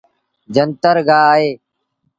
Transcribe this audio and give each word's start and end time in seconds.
جنتر 0.55 0.97
گآه 1.07 1.27
اهي۔ 1.33 1.49